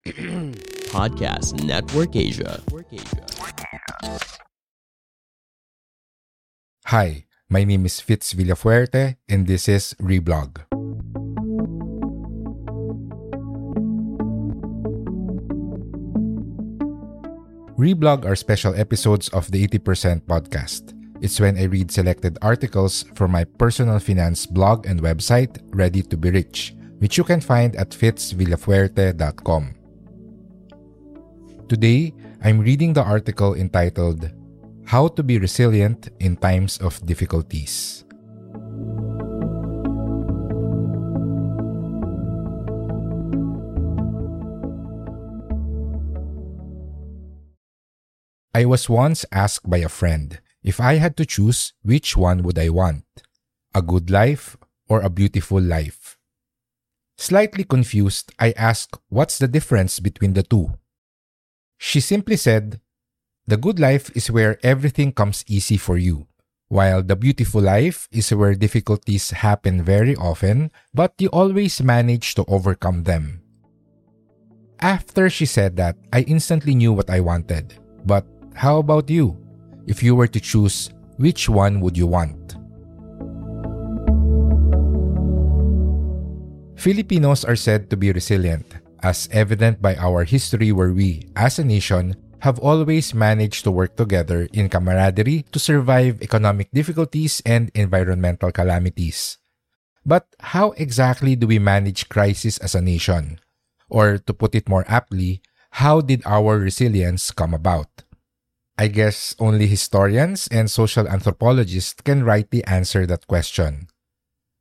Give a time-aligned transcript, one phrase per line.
[0.96, 2.62] Podcast Network Asia.
[6.86, 10.64] Hi, my name is Fitz Villafuerte, and this is Reblog.
[17.76, 20.96] Reblog are special episodes of the 80% podcast.
[21.20, 26.16] It's when I read selected articles from my personal finance blog and website, Ready to
[26.16, 29.79] Be Rich, which you can find at fitzvillafuerte.com.
[31.70, 34.28] Today, I'm reading the article entitled
[34.86, 38.02] How to Be Resilient in Times of Difficulties.
[48.52, 52.58] I was once asked by a friend if I had to choose which one would
[52.58, 53.06] I want,
[53.72, 54.56] a good life
[54.88, 56.18] or a beautiful life.
[57.16, 60.74] Slightly confused, I asked what's the difference between the two.
[61.80, 62.78] She simply said,
[63.48, 66.28] The good life is where everything comes easy for you,
[66.68, 72.44] while the beautiful life is where difficulties happen very often, but you always manage to
[72.52, 73.40] overcome them.
[74.80, 77.72] After she said that, I instantly knew what I wanted.
[78.04, 79.40] But how about you?
[79.88, 82.60] If you were to choose, which one would you want?
[86.76, 88.68] Filipinos are said to be resilient,
[89.02, 93.96] as evident by our history where we, as a nation, have always managed to work
[93.96, 99.38] together in camaraderie to survive economic difficulties and environmental calamities.
[100.04, 103.40] But how exactly do we manage crisis as a nation?
[103.88, 105.42] Or to put it more aptly,
[105.82, 107.88] how did our resilience come about?
[108.78, 113.88] I guess only historians and social anthropologists can rightly answer that question.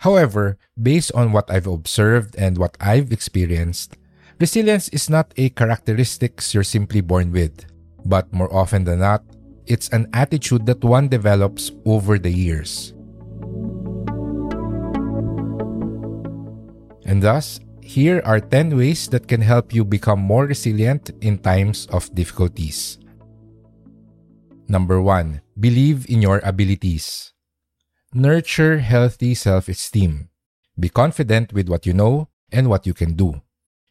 [0.00, 3.96] However, based on what I've observed and what I've experienced,
[4.40, 7.64] resilience is not a characteristic you're simply born with,
[8.04, 9.22] but more often than not,
[9.66, 12.92] it's an attitude that one develops over the years.
[17.06, 21.86] And thus, here are 10 ways that can help you become more resilient in times
[21.92, 22.98] of difficulties.
[24.68, 25.40] Number 1.
[25.58, 27.32] Believe in your abilities.
[28.12, 30.28] Nurture healthy self esteem.
[30.78, 33.40] Be confident with what you know and what you can do.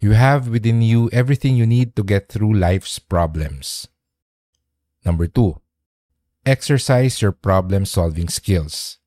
[0.00, 3.88] You have within you everything you need to get through life's problems.
[5.04, 5.60] Number two,
[6.46, 8.98] exercise your problem solving skills.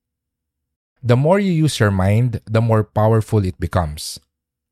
[1.02, 4.19] The more you use your mind, the more powerful it becomes.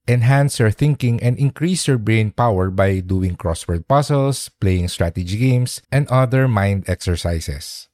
[0.07, 5.81] Enhance your thinking and increase your brain power by doing crossword puzzles, playing strategy games,
[5.91, 7.87] and other mind exercises.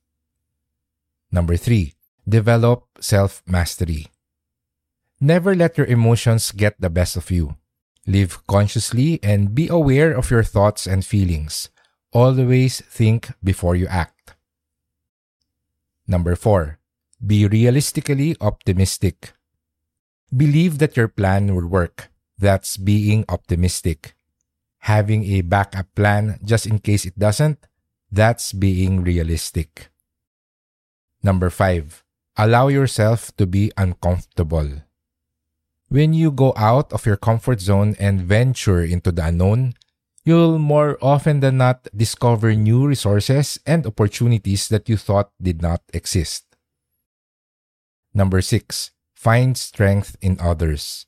[1.31, 4.09] Number three, Develop self mastery.
[5.21, 7.55] Never let your emotions get the best of you.
[8.05, 11.69] Live consciously and be aware of your thoughts and feelings.
[12.13, 14.35] Always think before you act.
[16.07, 16.79] Number four,
[17.19, 19.33] be realistically optimistic.
[20.35, 22.09] Believe that your plan will work.
[22.37, 24.13] That's being optimistic.
[24.85, 27.65] Having a backup plan just in case it doesn't,
[28.11, 29.89] that's being realistic.
[31.23, 32.05] Number five,
[32.37, 34.83] Allow yourself to be uncomfortable.
[35.89, 39.75] When you go out of your comfort zone and venture into the unknown,
[40.25, 45.81] you'll more often than not discover new resources and opportunities that you thought did not
[45.93, 46.45] exist.
[48.13, 51.05] Number six, find strength in others.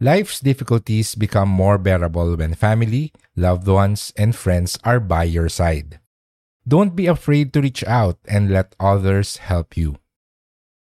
[0.00, 6.00] Life's difficulties become more bearable when family, loved ones, and friends are by your side.
[6.66, 9.96] Don't be afraid to reach out and let others help you.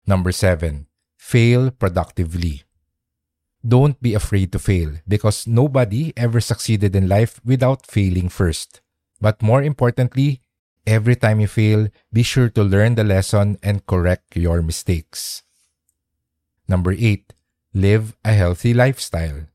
[0.07, 0.87] Number seven,
[1.19, 2.66] fail productively.
[3.67, 8.81] Don't be afraid to fail because nobody ever succeeded in life without failing first.
[9.21, 10.41] But more importantly,
[10.87, 15.43] every time you fail, be sure to learn the lesson and correct your mistakes.
[16.69, 17.33] Number eight,
[17.75, 19.47] live a healthy lifestyle.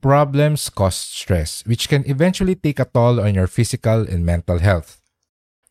[0.00, 5.00] Problems cause stress, which can eventually take a toll on your physical and mental health.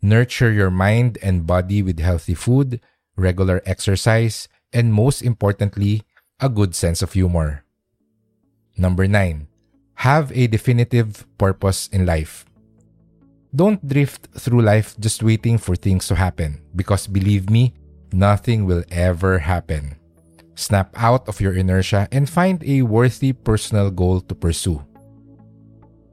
[0.02, 2.82] Nurture your mind and body with healthy food,
[3.16, 6.02] regular exercise, and most importantly,
[6.44, 7.64] a good sense of humor.
[8.76, 9.48] Number 9.
[10.04, 12.44] Have a definitive purpose in life.
[13.56, 17.74] Don't drift through life just waiting for things to happen because believe me,
[18.12, 19.96] nothing will ever happen.
[20.56, 24.84] Snap out of your inertia and find a worthy personal goal to pursue.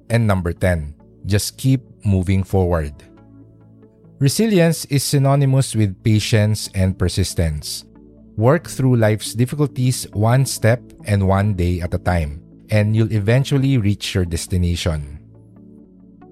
[0.09, 0.95] And number 10,
[1.27, 2.95] just keep moving forward.
[4.21, 7.85] Resilience is synonymous with patience and persistence.
[8.41, 12.41] Work through life's difficulties one step and one day at a time,
[12.73, 15.21] and you'll eventually reach your destination.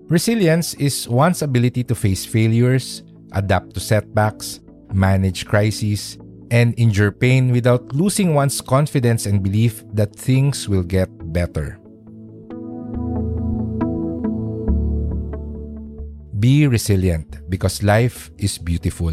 [0.08, 3.02] Resilience is one's ability to face failures,
[3.32, 4.60] adapt to setbacks,
[4.90, 6.16] manage crises,
[6.50, 11.76] and endure pain without losing one's confidence and belief that things will get better.
[16.40, 19.12] Be resilient because life is beautiful.